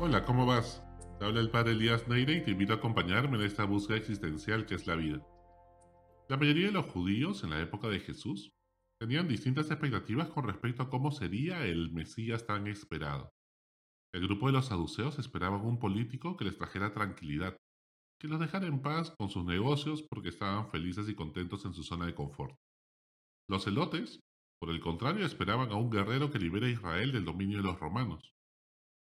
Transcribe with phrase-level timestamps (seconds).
[0.00, 0.80] Hola, ¿cómo vas?
[1.18, 4.64] Te habla el padre Elías Neire y te invito a acompañarme en esta búsqueda existencial
[4.64, 5.26] que es la vida.
[6.28, 8.52] La mayoría de los judíos en la época de Jesús
[9.00, 13.32] tenían distintas expectativas con respecto a cómo sería el Mesías tan esperado.
[14.14, 17.56] El grupo de los saduceos esperaban un político que les trajera tranquilidad,
[18.20, 21.82] que los dejara en paz con sus negocios porque estaban felices y contentos en su
[21.82, 22.54] zona de confort.
[23.48, 24.20] Los celotes,
[24.60, 27.80] por el contrario, esperaban a un guerrero que libere a Israel del dominio de los
[27.80, 28.32] romanos.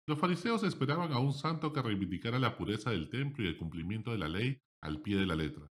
[0.07, 4.11] Los fariseos esperaban a un santo que reivindicara la pureza del templo y el cumplimiento
[4.11, 5.67] de la ley al pie de la letra,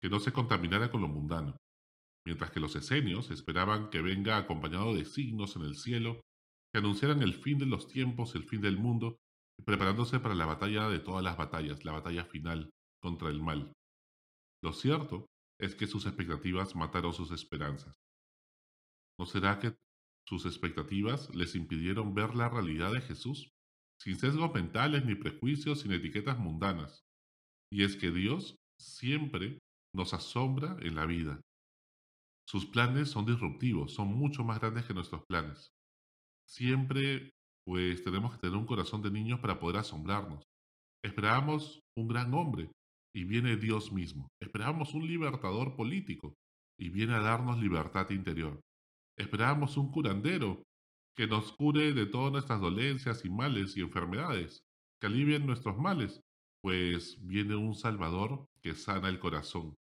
[0.00, 1.56] que no se contaminara con lo mundano,
[2.24, 6.20] mientras que los esenios esperaban que venga acompañado de signos en el cielo
[6.72, 9.16] que anunciaran el fin de los tiempos, el fin del mundo,
[9.64, 12.70] preparándose para la batalla de todas las batallas, la batalla final
[13.02, 13.72] contra el mal.
[14.62, 15.26] Lo cierto
[15.60, 17.94] es que sus expectativas mataron sus esperanzas.
[19.18, 19.76] ¿No será que
[20.26, 23.50] sus expectativas les impidieron ver la realidad de Jesús,
[24.00, 27.04] sin sesgos mentales ni prejuicios, sin etiquetas mundanas.
[27.72, 29.58] Y es que Dios siempre
[29.94, 31.40] nos asombra en la vida.
[32.48, 35.70] Sus planes son disruptivos, son mucho más grandes que nuestros planes.
[36.48, 37.30] Siempre,
[37.64, 40.44] pues, tenemos que tener un corazón de niños para poder asombrarnos.
[41.04, 42.70] Esperábamos un gran hombre
[43.14, 44.28] y viene Dios mismo.
[44.40, 46.34] Esperábamos un libertador político
[46.78, 48.60] y viene a darnos libertad interior.
[49.18, 50.62] Esperábamos un curandero
[51.16, 54.60] que nos cure de todas nuestras dolencias y males y enfermedades,
[55.00, 56.20] que alivien nuestros males,
[56.62, 59.74] pues viene un Salvador que sana el corazón.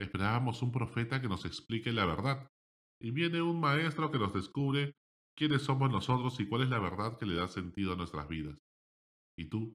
[0.00, 2.48] Esperábamos un profeta que nos explique la verdad,
[3.00, 4.94] y viene un maestro que nos descubre
[5.36, 8.56] quiénes somos nosotros y cuál es la verdad que le da sentido a nuestras vidas.
[9.36, 9.74] ¿Y tú?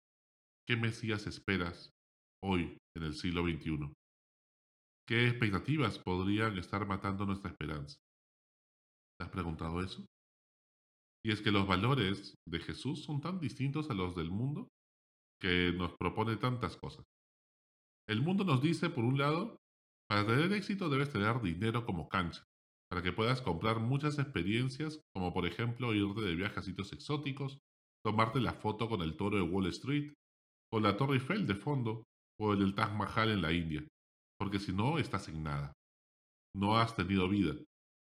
[0.67, 1.91] ¿Qué Mesías esperas
[2.41, 3.93] hoy en el siglo XXI?
[5.07, 7.97] ¿Qué expectativas podrían estar matando nuestra esperanza?
[9.21, 10.05] Has preguntado eso?
[11.25, 14.67] Y es que los valores de Jesús son tan distintos a los del mundo
[15.41, 17.05] que nos propone tantas cosas.
[18.07, 19.57] El mundo nos dice, por un lado,
[20.09, 22.43] para tener éxito debes tener dinero como cancha,
[22.89, 27.59] para que puedas comprar muchas experiencias, como por ejemplo irte de viajes a sitios exóticos,
[28.03, 30.13] tomarte la foto con el toro de Wall Street,
[30.71, 32.03] o la Torre Eiffel de fondo,
[32.39, 33.87] o el Taj Mahal en la India,
[34.37, 35.71] porque si no estás en nada.
[36.55, 37.55] No has tenido vida,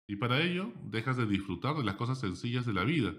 [0.08, 3.14] y para ello dejas de disfrutar de las cosas sencillas de la vida,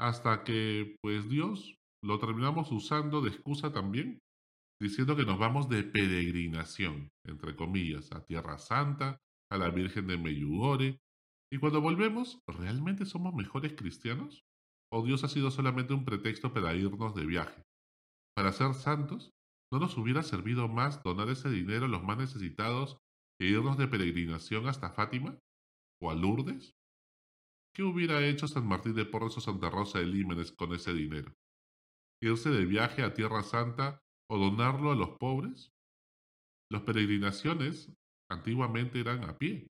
[0.00, 4.18] hasta que, pues Dios, lo terminamos usando de excusa también,
[4.80, 9.18] diciendo que nos vamos de peregrinación, entre comillas, a Tierra Santa,
[9.50, 10.98] a la Virgen de Meyugore,
[11.52, 14.44] y cuando volvemos, ¿realmente somos mejores cristianos?
[14.92, 17.62] ¿O Dios ha sido solamente un pretexto para irnos de viaje?
[18.36, 19.30] Para ser santos,
[19.72, 22.98] ¿no nos hubiera servido más donar ese dinero a los más necesitados
[23.38, 25.38] que irnos de peregrinación hasta Fátima?
[26.00, 26.74] O a Lourdes?
[27.74, 31.32] ¿Qué hubiera hecho San Martín de Porres o Santa Rosa de Límenes con ese dinero?
[32.20, 34.00] ¿Irse de viaje a Tierra Santa
[34.30, 35.70] o donarlo a los pobres?
[36.70, 37.92] Las peregrinaciones
[38.30, 39.68] antiguamente eran a pie,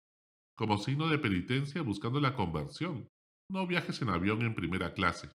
[0.58, 3.08] como signo de penitencia buscando la conversión,
[3.52, 5.32] no viajes en avión en primera clase.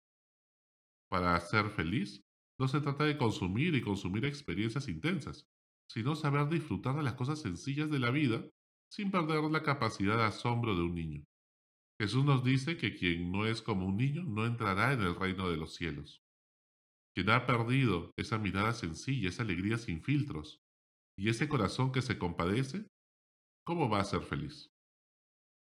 [1.10, 2.20] Para ser feliz,
[2.58, 5.44] no se trata de consumir y consumir experiencias intensas,
[5.90, 8.42] sino saber disfrutar de las cosas sencillas de la vida
[8.92, 11.24] sin perder la capacidad de asombro de un niño.
[11.98, 15.48] Jesús nos dice que quien no es como un niño no entrará en el reino
[15.48, 16.20] de los cielos.
[17.14, 20.60] Quien ha perdido esa mirada sencilla, esa alegría sin filtros,
[21.18, 22.86] y ese corazón que se compadece,
[23.64, 24.68] ¿cómo va a ser feliz?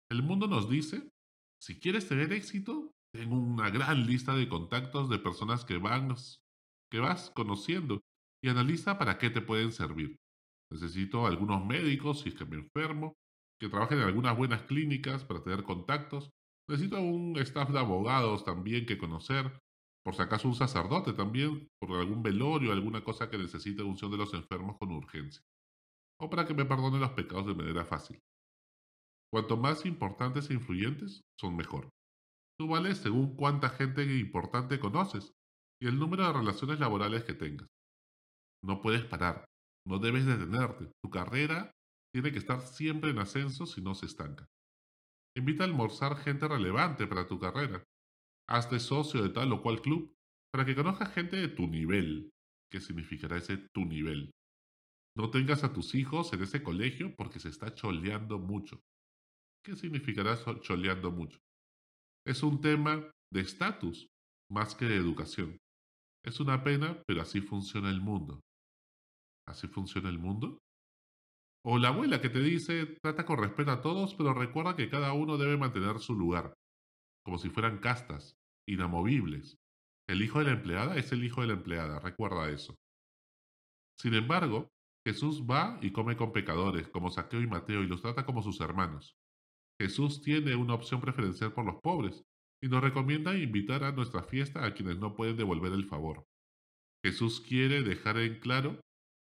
[0.09, 1.07] El mundo nos dice,
[1.61, 5.79] si quieres tener éxito, ten una gran lista de contactos de personas que,
[6.91, 8.01] que vas conociendo
[8.43, 10.17] y analiza para qué te pueden servir.
[10.71, 13.13] Necesito algunos médicos si es que me enfermo,
[13.59, 16.31] que trabajen en algunas buenas clínicas para tener contactos.
[16.69, 19.59] Necesito un staff de abogados también que conocer,
[20.03, 24.17] por si acaso un sacerdote también, por algún velorio, alguna cosa que necesite unción de
[24.17, 25.43] los enfermos con urgencia.
[26.19, 28.19] O para que me perdone los pecados de manera fácil.
[29.31, 31.89] Cuanto más importantes e influyentes, son mejor.
[32.57, 35.33] Tú vales según cuánta gente importante conoces
[35.81, 37.67] y el número de relaciones laborales que tengas.
[38.63, 39.45] No puedes parar,
[39.85, 40.91] no debes detenerte.
[41.03, 41.71] Tu carrera
[42.13, 44.45] tiene que estar siempre en ascenso si no se estanca.
[45.35, 47.83] Invita a almorzar gente relevante para tu carrera.
[48.49, 50.13] Hazte socio de tal o cual club
[50.51, 52.29] para que conozcas gente de tu nivel.
[52.69, 54.31] ¿Qué significará ese tu nivel?
[55.15, 58.81] No tengas a tus hijos en ese colegio porque se está choleando mucho.
[59.63, 61.39] ¿Qué significará choleando mucho?
[62.25, 64.07] Es un tema de estatus
[64.49, 65.57] más que de educación.
[66.25, 68.41] Es una pena, pero así funciona el mundo.
[69.51, 70.59] ¿Así funciona el mundo?
[71.65, 75.11] O la abuela que te dice, trata con respeto a todos, pero recuerda que cada
[75.11, 76.53] uno debe mantener su lugar,
[77.23, 78.33] como si fueran castas,
[78.65, 79.57] inamovibles.
[80.09, 82.75] El hijo de la empleada es el hijo de la empleada, recuerda eso.
[83.99, 84.69] Sin embargo,
[85.05, 88.61] Jesús va y come con pecadores, como Saqueo y Mateo, y los trata como sus
[88.61, 89.15] hermanos.
[89.79, 92.23] Jesús tiene una opción preferencial por los pobres,
[92.63, 96.23] y nos recomienda invitar a nuestra fiesta a quienes no pueden devolver el favor.
[97.03, 98.79] Jesús quiere dejar en claro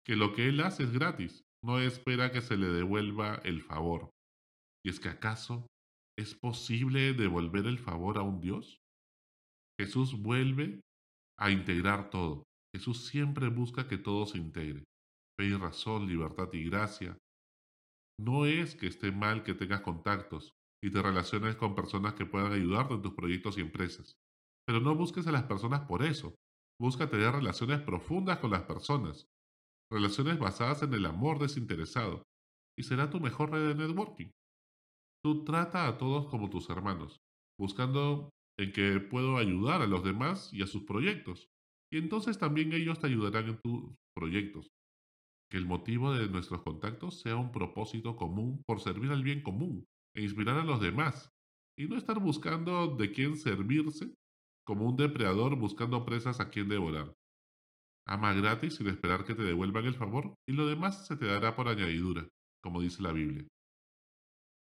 [0.05, 4.11] que lo que Él hace es gratis, no espera que se le devuelva el favor.
[4.85, 5.65] ¿Y es que acaso
[6.17, 8.77] es posible devolver el favor a un Dios?
[9.79, 10.81] Jesús vuelve
[11.39, 12.43] a integrar todo.
[12.73, 14.83] Jesús siempre busca que todo se integre.
[15.37, 17.17] Fe y razón, libertad y gracia.
[18.19, 20.53] No es que esté mal que tengas contactos
[20.83, 24.15] y te relaciones con personas que puedan ayudarte en tus proyectos y empresas.
[24.65, 26.35] Pero no busques a las personas por eso.
[26.79, 29.27] Busca tener relaciones profundas con las personas.
[29.91, 32.23] Relaciones basadas en el amor desinteresado.
[32.77, 34.31] Y será tu mejor red de networking.
[35.23, 37.17] Tú trata a todos como tus hermanos,
[37.59, 38.29] buscando
[38.59, 41.47] en que puedo ayudar a los demás y a sus proyectos.
[41.91, 44.67] Y entonces también ellos te ayudarán en tus proyectos.
[45.49, 49.85] Que el motivo de nuestros contactos sea un propósito común por servir al bien común
[50.15, 51.29] e inspirar a los demás,
[51.77, 54.13] y no estar buscando de quién servirse
[54.65, 57.13] como un depredador buscando presas a quien devorar.
[58.07, 61.55] Ama gratis sin esperar que te devuelvan el favor y lo demás se te dará
[61.55, 62.27] por añadidura,
[62.63, 63.47] como dice la Biblia.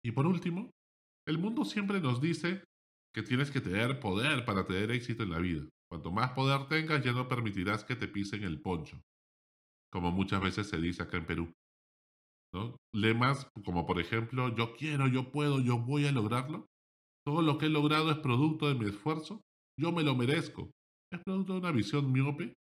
[0.06, 0.72] Y por último,
[1.28, 2.64] el mundo siempre nos dice
[3.14, 5.68] que tienes que tener poder para tener éxito en la vida.
[5.90, 9.00] Cuanto más poder tengas, ya no permitirás que te pisen el poncho,
[9.92, 11.54] como muchas veces se dice acá en Perú.
[12.94, 16.68] Lemas como por ejemplo, yo quiero, yo puedo, yo voy a lograrlo.
[17.26, 19.42] Todo lo que he logrado es producto de mi esfuerzo,
[19.80, 20.70] yo me lo merezco.
[21.12, 22.54] Es producto de una visión miope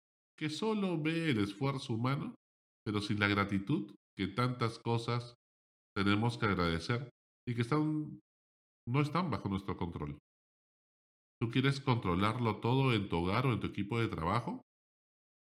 [0.40, 2.34] que solo ve el esfuerzo humano,
[2.82, 5.36] pero sin la gratitud que tantas cosas
[5.94, 7.10] tenemos que agradecer
[7.46, 8.18] y que están,
[8.88, 10.18] no están bajo nuestro control.
[11.38, 14.62] ¿Tú quieres controlarlo todo en tu hogar o en tu equipo de trabajo?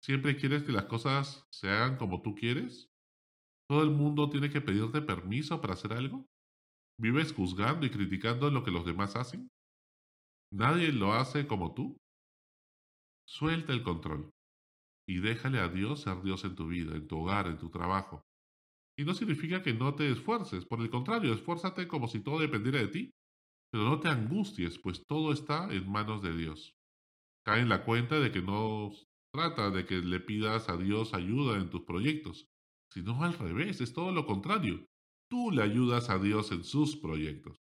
[0.05, 2.87] ¿Siempre quieres que las cosas se hagan como tú quieres?
[3.69, 6.27] ¿Todo el mundo tiene que pedirte permiso para hacer algo?
[7.01, 9.49] ¿Vives juzgando y criticando lo que los demás hacen?
[10.53, 11.97] ¿Nadie lo hace como tú?
[13.27, 14.31] Suelta el control
[15.09, 18.23] y déjale a Dios ser Dios en tu vida, en tu hogar, en tu trabajo.
[18.99, 22.79] Y no significa que no te esfuerces, por el contrario, esfuérzate como si todo dependiera
[22.79, 23.11] de ti.
[23.71, 26.75] Pero no te angusties, pues todo está en manos de Dios.
[27.45, 28.91] Cae en la cuenta de que no
[29.33, 32.49] trata de que le pidas a Dios ayuda en tus proyectos,
[32.93, 34.87] sino al revés, es todo lo contrario.
[35.29, 37.59] Tú le ayudas a Dios en sus proyectos.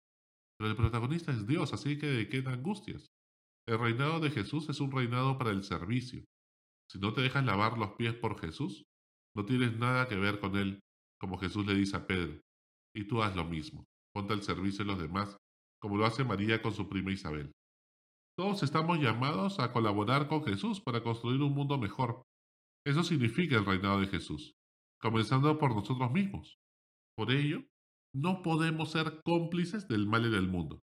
[0.58, 3.12] Pero el protagonista es Dios, así que ¿de qué angustias?
[3.68, 6.24] El reinado de Jesús es un reinado para el servicio.
[6.92, 8.84] Si no te dejas lavar los pies por Jesús,
[9.34, 10.82] no tienes nada que ver con Él,
[11.20, 12.42] como Jesús le dice a Pedro.
[12.94, 15.38] Y tú haz lo mismo, ponte al servicio de los demás,
[15.80, 17.54] como lo hace María con su prima Isabel.
[18.38, 22.24] Todos estamos llamados a colaborar con Jesús para construir un mundo mejor.
[22.86, 24.54] Eso significa el reinado de Jesús
[25.02, 26.60] comenzando por nosotros mismos.
[27.18, 27.64] Por ello,
[28.14, 30.82] no podemos ser cómplices del mal en el mundo.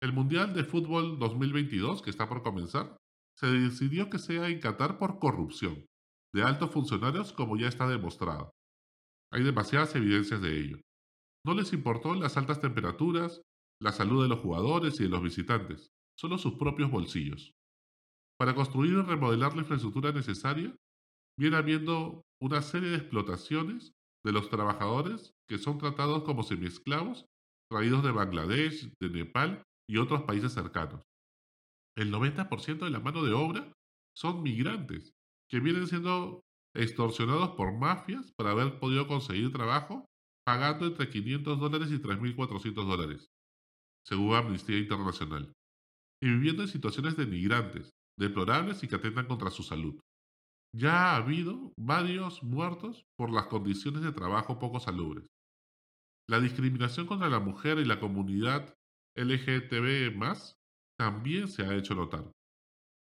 [0.00, 2.96] El Mundial de Fútbol 2022, que está por comenzar,
[3.36, 5.86] se decidió que sea en Qatar por corrupción
[6.34, 8.52] de altos funcionarios como ya está demostrado.
[9.32, 10.80] Hay demasiadas evidencias de ello.
[11.44, 13.42] No les importó las altas temperaturas,
[13.80, 17.52] la salud de los jugadores y de los visitantes, solo sus propios bolsillos.
[18.38, 20.74] Para construir y remodelar la infraestructura necesaria,
[21.38, 23.92] viene habiendo una serie de explotaciones
[24.24, 27.26] de los trabajadores que son tratados como semiesclavos
[27.70, 31.02] traídos de Bangladesh, de Nepal y otros países cercanos.
[31.96, 33.72] El 90% de la mano de obra
[34.16, 35.12] son migrantes
[35.48, 40.06] que vienen siendo extorsionados por mafias para haber podido conseguir trabajo
[40.44, 43.30] pagando entre 500 dólares y 3.400 dólares,
[44.04, 45.52] según Amnistía Internacional,
[46.22, 49.98] y viviendo en situaciones de migrantes, deplorables y que atentan contra su salud.
[50.76, 55.26] Ya ha habido varios muertos por las condiciones de trabajo poco salubres.
[56.28, 58.74] La discriminación contra la mujer y la comunidad
[59.16, 60.16] LGTB
[60.98, 62.30] también se ha hecho notar.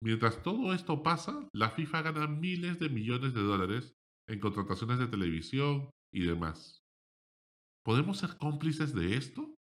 [0.03, 3.93] Mientras todo esto pasa, la FIFA gana miles de millones de dólares
[4.29, 6.81] en contrataciones de televisión y demás.
[7.85, 9.55] ¿Podemos ser cómplices de esto?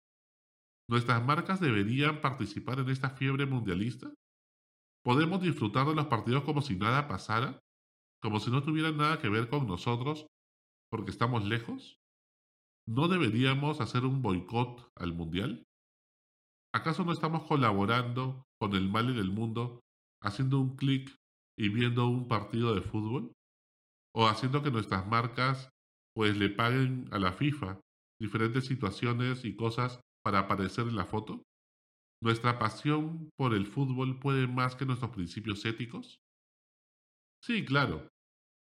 [0.89, 4.13] ¿Nuestras marcas deberían participar en esta fiebre mundialista?
[5.05, 7.59] ¿Podemos disfrutar de los partidos como si nada pasara?
[8.23, 10.27] como si no tuvieran nada que ver con nosotros
[10.91, 12.01] porque estamos lejos?
[12.89, 15.65] ¿No deberíamos hacer un boicot al Mundial?
[16.77, 19.81] ¿Acaso no estamos colaborando con el mal en el mundo
[20.23, 21.17] haciendo un clic
[21.59, 23.33] y viendo un partido de fútbol?
[24.15, 25.71] ¿O haciendo que nuestras marcas
[26.15, 27.81] pues le paguen a la FIFA
[28.21, 31.45] diferentes situaciones y cosas para aparecer en la foto?
[32.23, 36.19] ¿Nuestra pasión por el fútbol puede más que nuestros principios éticos?
[37.43, 38.09] Sí, claro.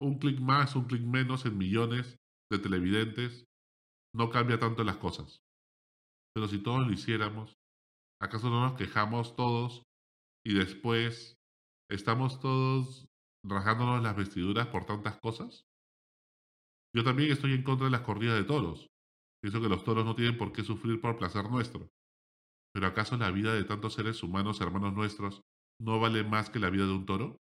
[0.02, 2.16] Un clic más, un clic menos en millones
[2.50, 3.44] de televidentes
[4.12, 5.38] no cambia tanto las cosas.
[6.34, 7.59] Pero si todos lo hiciéramos,
[8.20, 9.82] ¿acaso no nos quejamos todos
[10.44, 11.38] y después
[11.88, 13.08] estamos todos
[13.42, 15.66] rajándonos las vestiduras por tantas cosas?
[16.94, 18.88] Yo también estoy en contra de las corridas de toros.
[19.42, 21.88] Pienso que los toros no tienen por qué sufrir por placer nuestro.
[22.72, 25.42] Pero ¿acaso la vida de tantos seres humanos, hermanos nuestros,
[25.80, 27.40] no vale más que la vida de un toro?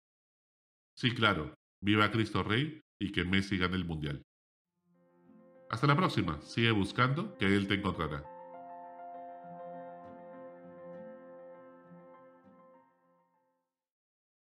[0.95, 4.23] Sí, claro, viva Cristo Rey y que Messi gane el Mundial.
[5.69, 8.38] Hasta la próxima, sigue buscando que Él te encontrará.